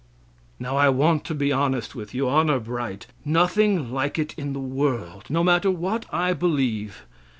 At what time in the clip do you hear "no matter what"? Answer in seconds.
5.29-6.07